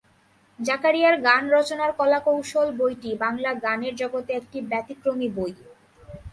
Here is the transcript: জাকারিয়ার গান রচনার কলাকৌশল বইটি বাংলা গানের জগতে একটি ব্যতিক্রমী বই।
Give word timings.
জাকারিয়ার 0.59 1.15
গান 1.21 1.43
রচনার 1.49 1.91
কলাকৌশল 1.99 2.67
বইটি 2.79 3.11
বাংলা 3.23 3.51
গানের 3.63 3.93
জগতে 3.95 4.31
একটি 4.33 4.57
ব্যতিক্রমী 4.71 5.27
বই। 5.29 5.53